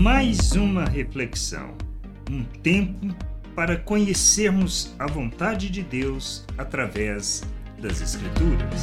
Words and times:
Mais 0.00 0.52
uma 0.52 0.86
reflexão, 0.86 1.76
um 2.30 2.42
tempo 2.42 3.14
para 3.54 3.76
conhecermos 3.76 4.94
a 4.98 5.06
vontade 5.06 5.68
de 5.68 5.82
Deus 5.82 6.46
através 6.56 7.42
das 7.78 8.00
Escrituras. 8.00 8.80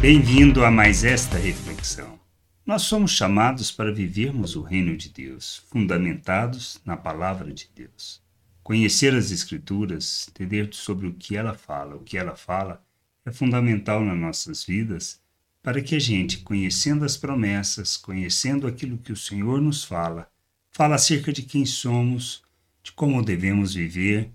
Bem-vindo 0.00 0.64
a 0.64 0.70
mais 0.70 1.02
esta 1.02 1.36
reflexão. 1.36 2.16
Nós 2.64 2.82
somos 2.82 3.10
chamados 3.10 3.72
para 3.72 3.92
vivermos 3.92 4.54
o 4.54 4.62
reino 4.62 4.96
de 4.96 5.08
Deus, 5.08 5.64
fundamentados 5.68 6.80
na 6.84 6.96
palavra 6.96 7.52
de 7.52 7.68
Deus. 7.74 8.22
Conhecer 8.62 9.16
as 9.16 9.32
Escrituras, 9.32 10.28
entender 10.28 10.68
sobre 10.70 11.08
o 11.08 11.14
que 11.14 11.36
ela 11.36 11.54
fala, 11.54 11.96
o 11.96 12.04
que 12.04 12.16
ela 12.16 12.36
fala, 12.36 12.80
é 13.26 13.32
fundamental 13.32 14.00
nas 14.04 14.16
nossas 14.16 14.62
vidas 14.62 15.23
para 15.64 15.80
que 15.80 15.94
a 15.94 15.98
gente, 15.98 16.40
conhecendo 16.40 17.06
as 17.06 17.16
promessas, 17.16 17.96
conhecendo 17.96 18.66
aquilo 18.66 18.98
que 18.98 19.10
o 19.10 19.16
Senhor 19.16 19.62
nos 19.62 19.82
fala, 19.82 20.28
fala 20.70 20.96
acerca 20.96 21.32
de 21.32 21.40
quem 21.40 21.64
somos, 21.64 22.42
de 22.82 22.92
como 22.92 23.24
devemos 23.24 23.72
viver, 23.72 24.30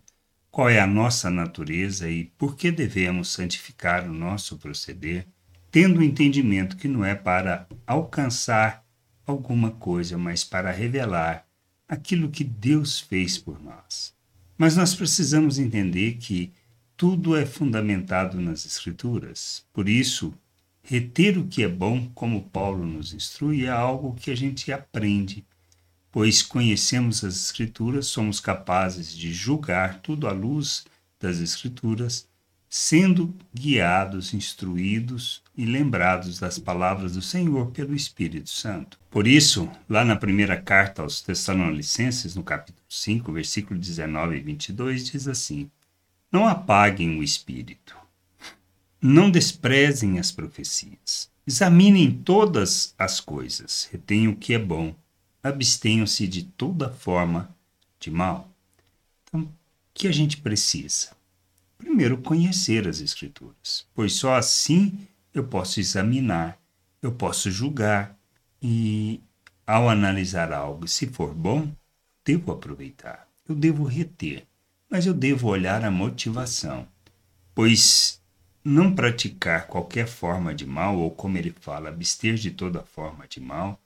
qual 0.49 0.67
é 0.67 0.79
a 0.79 0.87
nossa 0.87 1.29
natureza 1.29 2.09
e 2.09 2.25
por 2.35 2.55
que 2.55 2.71
devemos 2.71 3.29
santificar 3.29 4.09
o 4.09 4.13
nosso 4.13 4.57
proceder, 4.57 5.27
tendo 5.70 5.99
o 5.99 6.03
entendimento 6.03 6.75
que 6.75 6.87
não 6.87 7.05
é 7.05 7.13
para 7.13 7.67
alcançar 7.85 8.84
alguma 9.23 9.70
coisa, 9.70 10.17
mas 10.17 10.43
para 10.43 10.71
revelar 10.71 11.45
aquilo 11.87 12.31
que 12.31 12.43
Deus 12.43 12.99
fez 12.99 13.37
por 13.37 13.61
nós. 13.61 14.15
Mas 14.57 14.75
nós 14.75 14.95
precisamos 14.95 15.59
entender 15.59 16.13
que 16.13 16.51
tudo 16.98 17.35
é 17.35 17.45
fundamentado 17.45 18.41
nas 18.41 18.65
Escrituras. 18.65 19.63
Por 19.71 19.87
isso, 19.87 20.34
reter 20.81 21.38
o 21.38 21.47
que 21.47 21.63
é 21.63 21.67
bom, 21.67 22.09
como 22.15 22.49
Paulo 22.49 22.85
nos 22.85 23.13
instrui, 23.13 23.65
é 23.65 23.70
algo 23.70 24.15
que 24.15 24.31
a 24.31 24.35
gente 24.35 24.71
aprende, 24.71 25.45
pois 26.12 26.41
conhecemos 26.41 27.23
as 27.23 27.35
Escrituras, 27.35 28.07
somos 28.07 28.40
capazes 28.40 29.15
de 29.15 29.31
julgar 29.31 29.99
tudo 30.01 30.27
à 30.27 30.31
luz 30.31 30.85
das 31.20 31.39
Escrituras, 31.39 32.27
sendo 32.70 33.35
guiados, 33.54 34.34
instruídos 34.34 35.41
e 35.57 35.65
lembrados 35.65 36.39
das 36.39 36.59
palavras 36.59 37.13
do 37.13 37.21
Senhor 37.21 37.71
pelo 37.71 37.95
Espírito 37.95 38.49
Santo. 38.49 38.99
Por 39.09 39.26
isso, 39.26 39.70
lá 39.89 40.05
na 40.05 40.15
primeira 40.15 40.55
carta 40.55 41.01
aos 41.01 41.21
Tessalonicenses, 41.21 42.35
no 42.35 42.43
capítulo 42.43 42.85
5, 42.87 43.32
versículo 43.32 43.79
19 43.79 44.37
e 44.37 44.39
22, 44.39 45.09
diz 45.09 45.27
assim: 45.27 45.70
Não 46.32 46.48
apaguem 46.48 47.20
o 47.20 47.23
espírito, 47.23 47.98
não 49.01 49.31
desprezem 49.31 50.19
as 50.19 50.31
profecias, 50.31 51.31
examinem 51.47 52.11
todas 52.11 52.93
as 52.97 53.19
coisas, 53.19 53.87
retenham 53.91 54.33
o 54.33 54.35
que 54.35 54.53
é 54.53 54.59
bom, 54.59 54.93
abstenham-se 55.41 56.27
de 56.27 56.43
toda 56.43 56.89
forma 56.89 57.55
de 57.99 58.11
mal. 58.11 58.49
Então, 59.23 59.41
o 59.41 59.49
que 59.93 60.07
a 60.07 60.11
gente 60.11 60.37
precisa? 60.37 61.11
Primeiro, 61.77 62.17
conhecer 62.17 62.87
as 62.87 62.99
Escrituras, 62.99 63.87
pois 63.95 64.13
só 64.13 64.35
assim 64.35 65.07
eu 65.33 65.45
posso 65.45 65.79
examinar, 65.79 66.59
eu 67.01 67.11
posso 67.13 67.50
julgar 67.50 68.17
e, 68.61 69.22
ao 69.66 69.89
analisar 69.89 70.51
algo, 70.51 70.88
se 70.88 71.07
for 71.07 71.33
bom, 71.33 71.72
devo 72.25 72.51
aproveitar, 72.51 73.27
eu 73.47 73.55
devo 73.55 73.85
reter, 73.85 74.45
mas 74.89 75.05
eu 75.05 75.13
devo 75.13 75.47
olhar 75.47 75.85
a 75.85 75.91
motivação, 75.91 76.85
pois 77.55 78.19
não 78.63 78.94
praticar 78.94 79.68
qualquer 79.68 80.07
forma 80.07 80.53
de 80.53 80.66
mal, 80.66 80.97
ou 80.97 81.12
como 81.12 81.38
ele 81.38 81.53
fala, 81.59 81.90
abster 81.90 82.35
de 82.35 82.52
toda 82.52 82.84
forma 82.84 83.28
de 83.28 83.40
mal, 83.40 83.79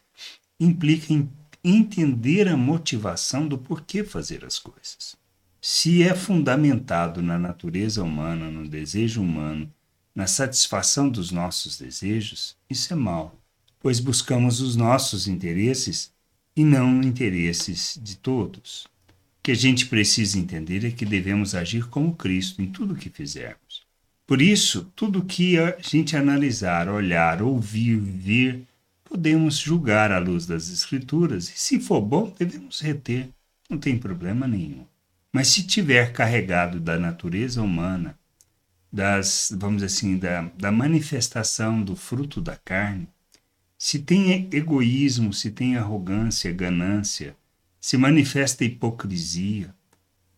implica 0.60 1.14
em 1.14 1.30
entender 1.64 2.48
a 2.48 2.58
motivação 2.58 3.48
do 3.48 3.58
porquê 3.58 4.04
fazer 4.04 4.44
as 4.44 4.60
coisas 4.60 5.22
se 5.66 6.04
é 6.04 6.14
fundamentado 6.14 7.22
na 7.22 7.40
natureza 7.40 8.04
humana, 8.04 8.52
no 8.52 8.68
desejo 8.68 9.22
humano, 9.22 9.72
na 10.14 10.28
satisfação 10.28 11.08
dos 11.08 11.32
nossos 11.32 11.78
desejos, 11.78 12.58
isso 12.70 12.92
é 12.92 12.98
mal, 12.98 13.40
pois 13.80 13.98
buscamos 14.02 14.60
os 14.60 14.76
nossos 14.76 15.26
interesses 15.26 16.12
e 16.54 16.66
não 16.66 17.02
interesses 17.02 17.98
de 18.04 18.18
todos. 18.18 18.84
O 18.84 19.44
que 19.44 19.52
a 19.52 19.56
gente 19.56 19.86
precisa 19.86 20.38
entender 20.38 20.84
é 20.84 20.92
que 20.92 21.06
devemos 21.06 21.56
agir 21.56 21.88
como 21.88 22.14
Cristo 22.14 22.62
em 22.62 22.70
tudo 22.70 22.94
o 22.94 22.98
que 22.98 23.10
fizermos. 23.10 23.63
Por 24.26 24.42
isso, 24.42 24.92
tudo 24.96 25.26
que 25.26 25.58
a 25.58 25.78
gente 25.80 26.16
analisar, 26.16 26.88
olhar, 26.88 27.42
ouvir, 27.42 27.98
ver, 27.98 28.66
podemos 29.04 29.58
julgar 29.58 30.12
à 30.12 30.18
luz 30.18 30.46
das 30.46 30.70
Escrituras 30.70 31.50
e, 31.50 31.60
se 31.60 31.80
for 31.80 32.02
bom, 32.02 32.34
devemos 32.40 32.80
reter. 32.80 33.30
Não 33.70 33.78
tem 33.78 33.98
problema 33.98 34.48
nenhum. 34.48 34.86
Mas 35.32 35.50
se 35.50 35.64
tiver 35.64 36.14
carregado 36.14 36.80
da 36.80 36.98
natureza 36.98 37.62
humana, 37.62 38.18
das, 38.92 39.54
vamos 39.58 39.84
assim, 39.84 40.18
da, 40.18 40.44
da 40.58 40.72
manifestação 40.72 41.82
do 41.82 41.96
fruto 41.96 42.40
da 42.40 42.56
carne, 42.56 43.08
se 43.78 44.00
tem 44.00 44.48
egoísmo, 44.54 45.34
se 45.34 45.52
tem 45.52 45.76
arrogância, 45.76 46.52
ganância, 46.54 47.36
se 47.82 47.98
manifesta 47.98 48.64
hipocrisia, 48.64 49.76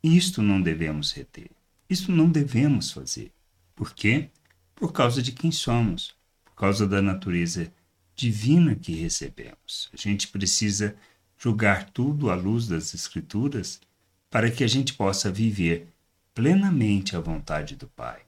isto 0.02 0.42
não 0.42 0.62
devemos 0.62 1.12
reter. 1.12 1.52
Isto 1.90 2.12
não 2.12 2.30
devemos 2.30 2.92
fazer. 2.92 3.32
Por 3.76 3.94
quê? 3.94 4.30
Por 4.74 4.92
causa 4.94 5.22
de 5.22 5.32
quem 5.32 5.52
somos, 5.52 6.16
por 6.44 6.56
causa 6.56 6.88
da 6.88 7.02
natureza 7.02 7.72
divina 8.16 8.76
que 8.76 8.96
recebemos. 8.96 9.90
A 9.94 9.98
gente 9.98 10.30
precisa 10.30 10.96
julgar 11.38 11.90
tudo 11.90 12.32
à 12.32 12.36
luz 12.36 12.68
das 12.68 12.94
Escrituras 12.94 13.82
para 14.30 14.50
que 14.50 14.64
a 14.64 14.68
gente 14.68 14.94
possa 14.94 15.30
viver 15.30 15.90
plenamente 16.34 17.16
a 17.16 17.20
vontade 17.20 17.76
do 17.76 17.88
Pai. 17.88 18.22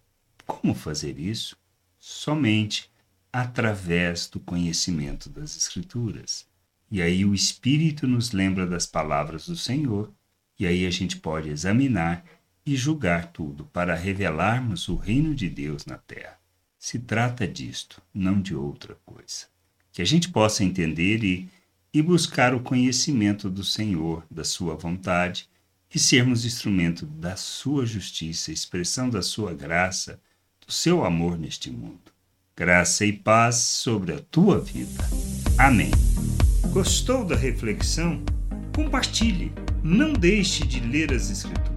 Como 0.46 0.74
fazer 0.74 1.18
isso? 1.18 1.56
Somente 1.97 2.90
através 3.31 4.28
do 4.28 4.40
conhecimento 4.40 5.30
das 5.30 5.56
Escrituras. 5.56 6.47
E 6.90 7.02
aí 7.02 7.25
o 7.25 7.34
Espírito 7.34 8.07
nos 8.07 8.31
lembra 8.31 8.66
das 8.66 8.86
palavras 8.86 9.47
do 9.47 9.56
Senhor, 9.56 10.12
e 10.57 10.66
aí 10.66 10.86
a 10.86 10.90
gente 10.90 11.18
pode 11.18 11.50
examinar 11.50 12.25
e 12.68 12.76
julgar 12.76 13.32
tudo 13.32 13.64
para 13.72 13.96
revelarmos 13.96 14.90
o 14.90 14.98
reino 14.98 15.34
de 15.34 15.50
Deus 15.50 15.86
na 15.86 15.98
terra. 15.98 16.38
Se 16.78 17.00
trata 17.00 17.48
disto, 17.48 18.02
não 18.14 18.42
de 18.42 18.54
outra 18.54 18.98
coisa. 19.06 19.46
Que 19.94 20.02
a 20.02 20.06
gente 20.06 20.28
possa 20.28 20.66
entender 20.66 21.24
e, 21.24 21.48
e 21.94 22.02
buscar 22.02 22.54
o 22.54 22.60
conhecimento 22.60 23.50
do 23.50 23.64
Senhor, 23.64 24.22
da 24.30 24.44
Sua 24.44 24.76
vontade 24.76 25.48
e 25.96 25.98
sermos 25.98 26.44
instrumento 26.44 27.06
da 27.06 27.38
sua 27.38 27.86
justiça, 27.86 28.52
expressão 28.52 29.10
da 29.10 29.22
sua 29.22 29.54
graça, 29.54 30.20
do 30.66 30.72
seu 30.72 31.06
amor 31.06 31.40
neste 31.40 31.72
mundo. 31.72 32.12
Graça 32.54 33.06
e 33.06 33.14
paz 33.14 33.56
sobre 33.56 34.14
a 34.14 34.20
tua 34.20 34.60
vida. 34.60 35.04
Amém. 35.58 35.92
Gostou 36.74 37.24
da 37.24 37.36
reflexão? 37.36 38.22
Compartilhe. 38.76 39.54
Não 39.82 40.12
deixe 40.12 40.68
de 40.68 40.82
ler 40.82 41.14
as 41.14 41.30
Escrituras. 41.30 41.77